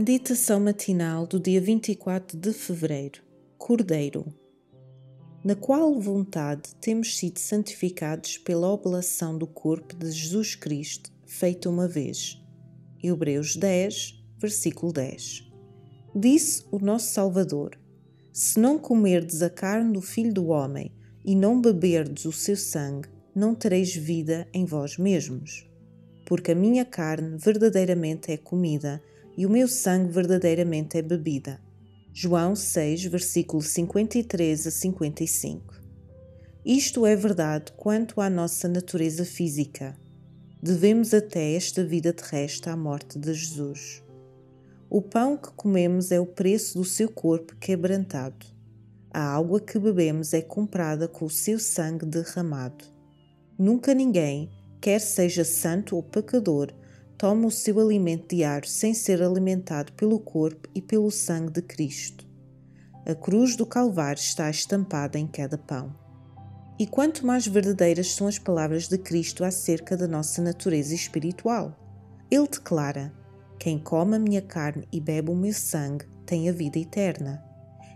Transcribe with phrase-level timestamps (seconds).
[0.00, 3.20] Meditação matinal do dia 24 de fevereiro.
[3.58, 4.32] Cordeiro.
[5.44, 11.86] Na qual vontade temos sido santificados pela oblação do corpo de Jesus Cristo, feita uma
[11.86, 12.42] vez.
[13.04, 15.52] Hebreus 10, versículo 10.
[16.14, 17.78] Disse o nosso Salvador:
[18.32, 20.90] Se não comerdes a carne do Filho do Homem
[21.22, 25.68] e não beberdes o seu sangue, não tereis vida em vós mesmos.
[26.24, 29.02] Porque a minha carne verdadeiramente é comida
[29.40, 31.58] e o meu sangue verdadeiramente é bebida.
[32.12, 35.80] João 6, versículo 53 a 55.
[36.62, 39.96] Isto é verdade quanto à nossa natureza física.
[40.62, 44.02] Devemos até esta vida terrestre à morte de Jesus.
[44.90, 48.44] O pão que comemos é o preço do seu corpo quebrantado.
[49.10, 52.84] A água que bebemos é comprada com o seu sangue derramado.
[53.58, 54.50] Nunca ninguém,
[54.82, 56.74] quer seja santo ou pecador,
[57.20, 62.26] toma o seu alimento diário sem ser alimentado pelo corpo e pelo sangue de Cristo.
[63.04, 65.94] A cruz do Calvário está estampada em cada pão.
[66.78, 71.78] E quanto mais verdadeiras são as palavras de Cristo acerca da nossa natureza espiritual.
[72.30, 73.12] Ele declara:
[73.58, 77.44] Quem come a minha carne e bebe o meu sangue tem a vida eterna.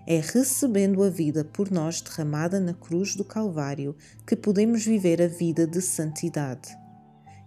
[0.07, 5.29] É recebendo a vida por nós derramada na cruz do Calvário que podemos viver a
[5.29, 6.84] vida de santidade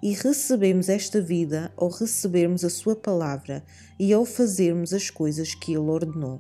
[0.08, 3.62] e recebemos esta vida ao recebermos a Sua palavra
[4.00, 6.40] e ao fazermos as coisas que Ele ordenou.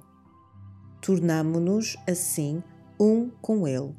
[1.01, 2.63] Tornamo-nos, assim,
[2.97, 3.93] um com Ele.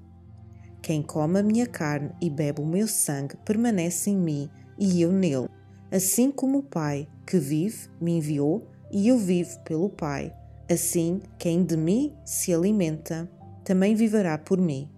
[0.80, 5.12] Quem come a minha carne e bebe o meu sangue permanece em mim e eu
[5.12, 5.50] nele,
[5.92, 10.34] assim como o Pai, que vive, me enviou e eu vivo pelo Pai.
[10.66, 13.30] Assim, quem de mim se alimenta,
[13.66, 14.88] também viverá por mim.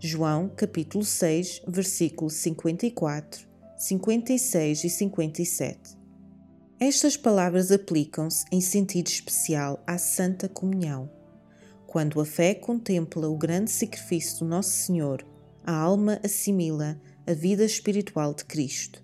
[0.00, 3.47] João capítulo 6, versículo 54
[3.80, 5.96] 56 e 57.
[6.80, 11.08] Estas palavras aplicam-se em sentido especial à Santa Comunhão.
[11.86, 15.24] Quando a fé contempla o grande sacrifício do Nosso Senhor,
[15.64, 19.00] a alma assimila a vida espiritual de Cristo.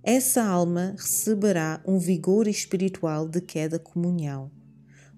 [0.00, 4.48] Essa alma receberá um vigor espiritual de cada comunhão.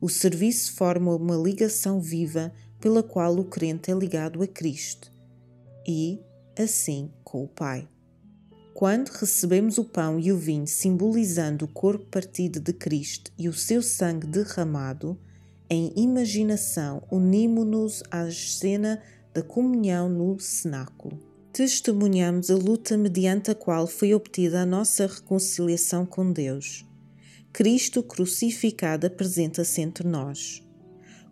[0.00, 2.50] O serviço forma uma ligação viva
[2.81, 5.12] pela qual o crente é ligado a Cristo
[5.87, 6.19] e,
[6.59, 7.87] assim, com o Pai.
[8.76, 13.53] Quando recebemos o pão e o vinho simbolizando o corpo partido de Cristo e o
[13.54, 15.19] seu sangue derramado,
[15.70, 21.19] em imaginação unimos-nos à cena da comunhão no cenáculo.
[21.54, 26.84] Testemunhamos a luta mediante a qual foi obtida a nossa reconciliação com Deus.
[27.54, 30.62] Cristo crucificado apresenta-se entre nós.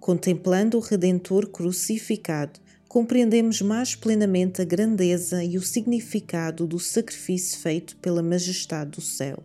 [0.00, 2.58] Contemplando o Redentor crucificado,
[2.94, 9.42] compreendemos mais plenamente a grandeza e o significado do sacrifício feito pela Majestade do céu.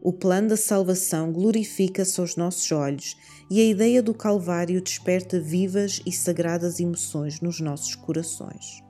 [0.00, 3.16] O plano da salvação glorifica-se aos nossos olhos
[3.50, 8.80] e a ideia do Calvário desperta vivas e sagradas emoções nos nossos corações.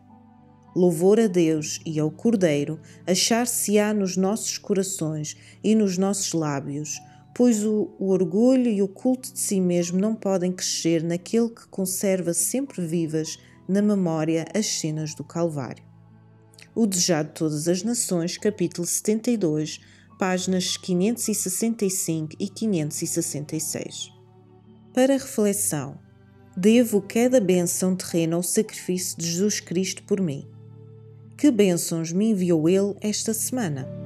[0.77, 5.35] Louvor a Deus e ao Cordeiro achar-se-á nos nossos corações
[5.65, 7.01] e nos nossos lábios,
[7.37, 11.69] pois o, o, orgulho e o culto de si mesmo não podem crescer naquele que
[11.69, 13.39] conserva sempre vivas
[13.69, 15.85] na memória as cenas do Calvário.
[16.75, 19.81] O Desejado de Todas as Nações, capítulo 72,
[20.19, 24.11] páginas 565 e 566.
[24.95, 25.99] Para reflexão,
[26.57, 30.49] devo cada bênção terrena ao sacrifício de Jesus Cristo por mim.
[31.37, 34.06] Que bênçãos me enviou Ele esta semana?